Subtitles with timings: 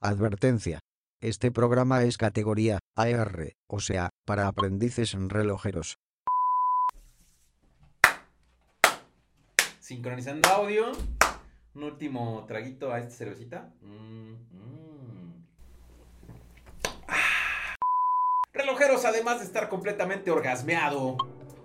[0.00, 0.78] Advertencia.
[1.20, 5.98] Este programa es categoría AR, o sea, para aprendices relojeros.
[9.80, 10.92] Sincronizando audio.
[11.74, 13.72] Un último traguito a esta cervecita.
[13.80, 15.44] Mm, mm.
[18.52, 21.16] Relojeros, además de estar completamente orgasmeado,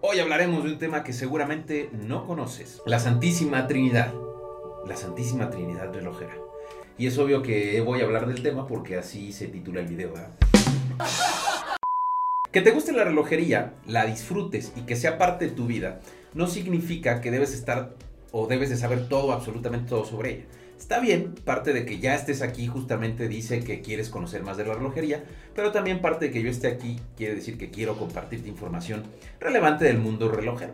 [0.00, 2.82] hoy hablaremos de un tema que seguramente no conoces.
[2.86, 4.12] La Santísima Trinidad.
[4.84, 6.34] La Santísima Trinidad relojera.
[6.98, 10.14] Y es obvio que voy a hablar del tema porque así se titula el video.
[12.50, 16.00] Que te guste la relojería, la disfrutes y que sea parte de tu vida,
[16.32, 17.94] no significa que debes estar
[18.32, 20.44] o debes de saber todo, absolutamente todo sobre ella.
[20.78, 24.64] Está bien, parte de que ya estés aquí justamente dice que quieres conocer más de
[24.64, 25.22] la relojería,
[25.54, 29.02] pero también parte de que yo esté aquí quiere decir que quiero compartirte información
[29.38, 30.72] relevante del mundo relojero.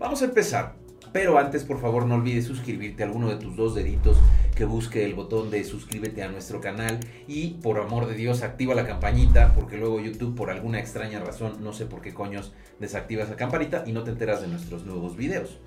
[0.00, 0.74] Vamos a empezar,
[1.12, 4.18] pero antes por favor no olvides suscribirte a alguno de tus dos deditos
[4.54, 8.74] que busque el botón de suscríbete a nuestro canal y por amor de Dios activa
[8.74, 13.24] la campanita porque luego YouTube por alguna extraña razón, no sé por qué coños, desactiva
[13.24, 15.58] esa campanita y no te enteras de nuestros nuevos videos.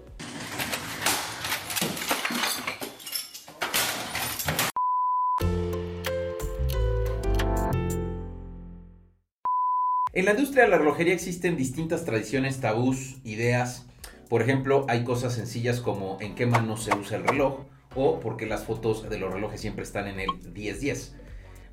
[10.14, 13.86] En la industria de la relojería existen distintas tradiciones, tabús, ideas.
[14.30, 18.38] Por ejemplo, hay cosas sencillas como en qué mano se usa el reloj o por
[18.38, 21.14] qué las fotos de los relojes siempre están en el 10-10.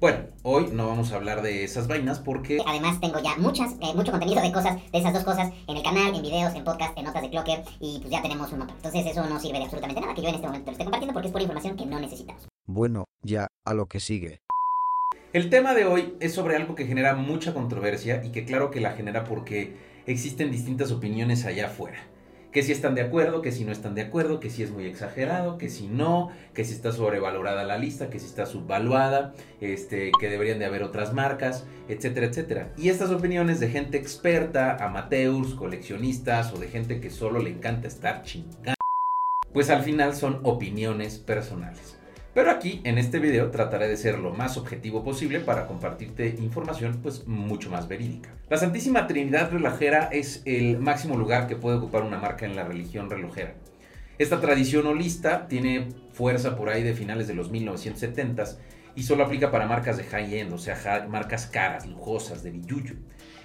[0.01, 2.59] Bueno, hoy no vamos a hablar de esas vainas porque...
[2.67, 5.83] Además tengo ya muchas, eh, mucho contenido de cosas, de esas dos cosas, en el
[5.83, 8.75] canal, en videos, en podcast, en notas de Clocker, y pues ya tenemos un mapa.
[8.77, 11.15] Entonces eso no sirve de absolutamente nada que yo en este momento lo esté compartiendo
[11.15, 12.47] porque es pura información que no necesitamos.
[12.67, 14.41] Bueno, ya, a lo que sigue.
[15.33, 18.81] El tema de hoy es sobre algo que genera mucha controversia y que claro que
[18.81, 21.99] la genera porque existen distintas opiniones allá afuera.
[22.55, 24.87] Que si están de acuerdo, que si no están de acuerdo, que si es muy
[24.87, 30.13] exagerado, que si no, que si está sobrevalorada la lista, que si está subvaluada, este,
[30.21, 32.73] que deberían de haber otras marcas, etcétera, etcétera.
[32.79, 37.89] Y estas opiniones de gente experta, amateurs, coleccionistas o de gente que solo le encanta
[37.89, 38.75] estar chingando,
[39.53, 41.99] pues al final son opiniones personales.
[42.35, 46.99] Pero aquí, en este video, trataré de ser lo más objetivo posible para compartirte información
[47.01, 48.31] pues mucho más verídica.
[48.51, 52.65] La Santísima Trinidad Relojera es el máximo lugar que puede ocupar una marca en la
[52.65, 53.55] religión relojera.
[54.19, 58.57] Esta tradición holista tiene fuerza por ahí de finales de los 1970s
[58.97, 62.95] y solo aplica para marcas de high-end, o sea, marcas caras, lujosas, de billuyo.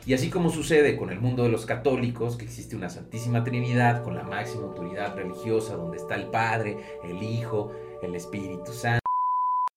[0.05, 4.03] Y así como sucede con el mundo de los católicos, que existe una Santísima Trinidad
[4.03, 7.71] con la máxima autoridad religiosa, donde está el Padre, el Hijo,
[8.01, 8.99] el Espíritu Santo.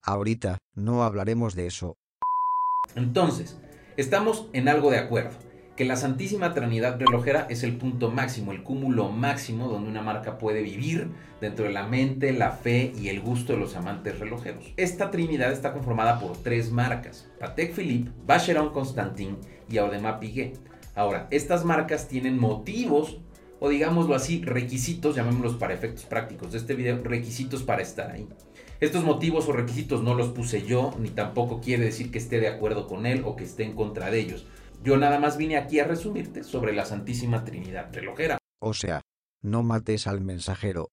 [0.04, 1.96] Ahorita, no hablaremos de eso.
[2.94, 3.60] Entonces,
[3.96, 5.36] estamos en algo de acuerdo,
[5.76, 10.38] que la Santísima Trinidad relojera es el punto máximo, el cúmulo máximo donde una marca
[10.38, 11.08] puede vivir
[11.40, 14.74] dentro de la mente, la fe y el gusto de los amantes relojeros.
[14.76, 19.38] Esta Trinidad está conformada por tres marcas, Patek Philippe, Vacheron Constantin
[19.68, 20.58] y Audemars Piguet.
[20.94, 23.20] Ahora, estas marcas tienen motivos
[23.64, 28.26] o digámoslo así, requisitos, llamémoslos para efectos prácticos de este video, requisitos para estar ahí.
[28.80, 32.48] Estos motivos o requisitos no los puse yo, ni tampoco quiere decir que esté de
[32.48, 34.48] acuerdo con él o que esté en contra de ellos.
[34.82, 38.36] Yo nada más vine aquí a resumirte sobre la Santísima Trinidad relojera.
[38.60, 39.00] O sea,
[39.42, 40.88] no mates al mensajero.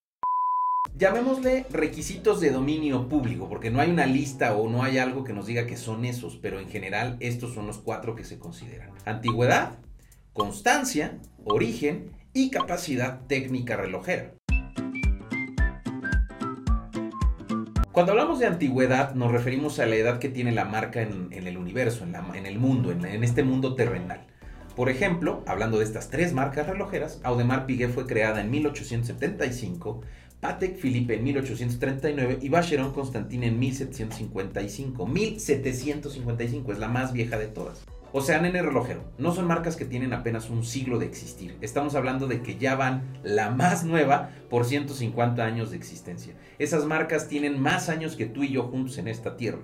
[0.96, 5.34] Llamémosle requisitos de dominio público, porque no hay una lista o no hay algo que
[5.34, 8.92] nos diga que son esos, pero en general estos son los cuatro que se consideran.
[9.06, 9.80] Antigüedad,
[10.34, 14.32] constancia, origen y capacidad técnica relojera.
[17.92, 21.58] Cuando hablamos de antigüedad nos referimos a la edad que tiene la marca en, el
[21.58, 24.26] universo, en, el mundo, en, en este mundo terrenal.
[24.74, 30.00] Por ejemplo, hablando de estas tres marcas relojeras, Audemars Piguet fue creada en 1875,
[30.40, 35.06] Patek Philippe en 1839 y Vacheron Constantin en 1755.
[35.06, 37.84] 1755 es la más vieja de todas.
[38.12, 41.56] O sea, nene relojero, no son marcas que tienen apenas un siglo de existir.
[41.62, 46.34] Estamos hablando de que ya van la más nueva por 150 años de existencia.
[46.58, 49.62] Esas marcas tienen más años que tú y yo juntos en esta tierra.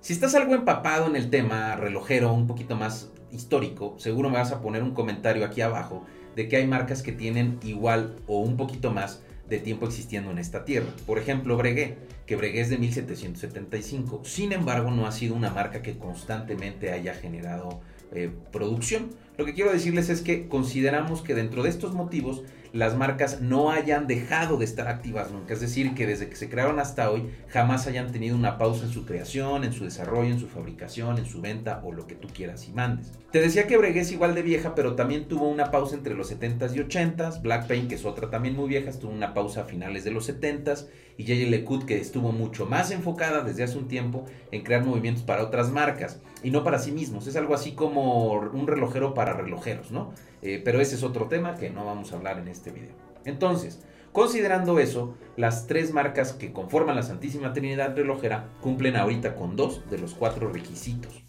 [0.00, 4.52] Si estás algo empapado en el tema relojero, un poquito más histórico, seguro me vas
[4.52, 6.04] a poner un comentario aquí abajo
[6.36, 10.38] de que hay marcas que tienen igual o un poquito más de tiempo existiendo en
[10.38, 10.88] esta tierra.
[11.06, 14.22] Por ejemplo, Breguet, que Breguet es de 1775.
[14.24, 17.80] Sin embargo, no ha sido una marca que constantemente haya generado
[18.12, 19.10] eh, producción.
[19.36, 22.44] Lo que quiero decirles es que consideramos que dentro de estos motivos,
[22.74, 25.54] las marcas no hayan dejado de estar activas nunca.
[25.54, 28.92] Es decir, que desde que se crearon hasta hoy jamás hayan tenido una pausa en
[28.92, 32.26] su creación, en su desarrollo, en su fabricación, en su venta o lo que tú
[32.34, 33.12] quieras y mandes.
[33.30, 36.32] Te decía que Breguet es igual de vieja, pero también tuvo una pausa entre los
[36.32, 37.42] 70s y 80s.
[37.42, 40.88] Blackpaint, que es otra también muy vieja, tuvo una pausa a finales de los 70s.
[41.16, 41.48] Y J.J.
[41.48, 45.70] LeCoultre, que estuvo mucho más enfocada desde hace un tiempo en crear movimientos para otras
[45.70, 47.26] marcas y no para sí mismos.
[47.28, 50.12] Es algo así como un relojero para relojeros, ¿no?
[50.42, 52.94] Eh, pero ese es otro tema que no vamos a hablar en este video.
[53.24, 53.82] Entonces,
[54.12, 59.88] considerando eso, las tres marcas que conforman la Santísima Trinidad Relojera cumplen ahorita con dos
[59.90, 61.24] de los cuatro requisitos.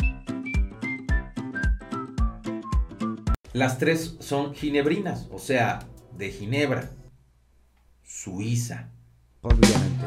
[3.54, 5.80] Las tres son ginebrinas, o sea,
[6.18, 6.90] de Ginebra,
[8.04, 8.90] Suiza.
[9.42, 10.06] Obviamente.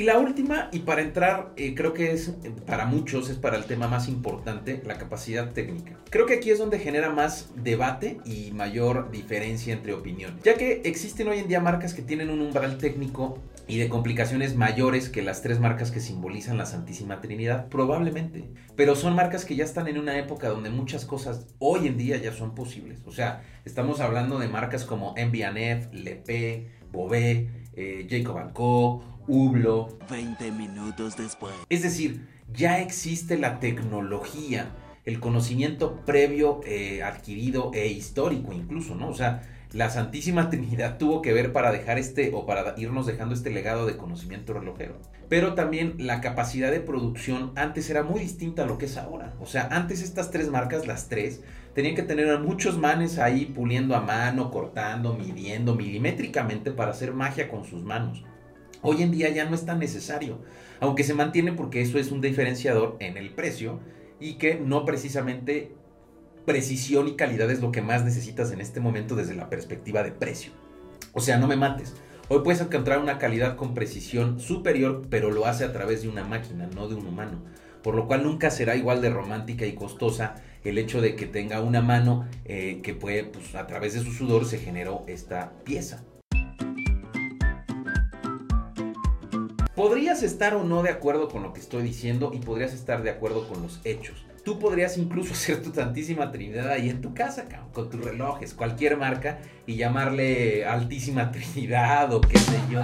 [0.00, 2.32] Y la última, y para entrar, eh, creo que es
[2.64, 5.98] para muchos, es para el tema más importante, la capacidad técnica.
[6.08, 10.80] Creo que aquí es donde genera más debate y mayor diferencia entre opiniones, ya que
[10.86, 15.20] existen hoy en día marcas que tienen un umbral técnico y de complicaciones mayores que
[15.20, 18.48] las tres marcas que simbolizan la Santísima Trinidad, probablemente.
[18.76, 22.16] Pero son marcas que ya están en una época donde muchas cosas hoy en día
[22.16, 23.02] ya son posibles.
[23.04, 30.10] O sea, estamos hablando de marcas como MBNF, Lepe, Bobé, eh, Jacob Co., Hublot.
[30.10, 31.54] 20 minutos después.
[31.68, 34.70] Es decir, ya existe la tecnología,
[35.04, 39.08] el conocimiento previo eh, adquirido e histórico incluso, ¿no?
[39.08, 39.42] O sea,
[39.72, 43.86] la Santísima Trinidad tuvo que ver para dejar este o para irnos dejando este legado
[43.86, 44.98] de conocimiento relojero.
[45.28, 49.34] Pero también la capacidad de producción antes era muy distinta a lo que es ahora.
[49.38, 51.40] O sea, antes estas tres marcas, las tres,
[51.72, 57.14] tenían que tener a muchos manes ahí puliendo a mano, cortando, midiendo milimétricamente para hacer
[57.14, 58.24] magia con sus manos.
[58.82, 60.38] Hoy en día ya no es tan necesario,
[60.80, 63.80] aunque se mantiene porque eso es un diferenciador en el precio
[64.18, 65.72] y que no precisamente
[66.46, 70.12] precisión y calidad es lo que más necesitas en este momento desde la perspectiva de
[70.12, 70.52] precio.
[71.12, 71.94] O sea, no me mates.
[72.28, 76.24] Hoy puedes encontrar una calidad con precisión superior, pero lo hace a través de una
[76.24, 77.42] máquina, no de un humano.
[77.82, 81.60] Por lo cual nunca será igual de romántica y costosa el hecho de que tenga
[81.60, 86.04] una mano eh, que puede, pues a través de su sudor se generó esta pieza.
[89.80, 93.08] Podrías estar o no de acuerdo con lo que estoy diciendo y podrías estar de
[93.08, 94.26] acuerdo con los hechos.
[94.44, 98.98] Tú podrías incluso hacer tu Santísima Trinidad ahí en tu casa, con tus relojes, cualquier
[98.98, 102.82] marca, y llamarle Altísima Trinidad o qué sé yo.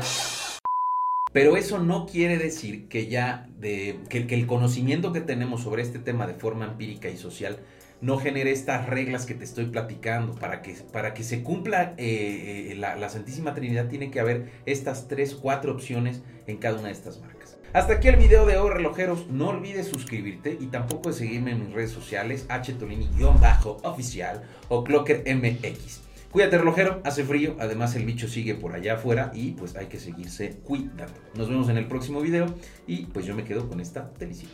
[1.35, 5.99] Pero eso no quiere decir que ya de, que, el conocimiento que tenemos sobre este
[5.99, 7.59] tema de forma empírica y social
[8.01, 10.35] no genere estas reglas que te estoy platicando.
[10.35, 14.51] Para que, para que se cumpla eh, eh, la, la Santísima Trinidad tiene que haber
[14.67, 17.57] estas tres, cuatro opciones en cada una de estas marcas.
[17.73, 19.29] Hasta aquí el video de hoy, relojeros.
[19.29, 26.01] No olvides suscribirte y tampoco de seguirme en mis redes sociales, htolini-oficial o ClockerMX.
[26.31, 29.99] Cuídate, relojero, hace frío, además el bicho sigue por allá afuera y pues hay que
[29.99, 31.15] seguirse cuidando.
[31.35, 32.47] Nos vemos en el próximo video
[32.87, 34.49] y pues yo me quedo con esta delicia.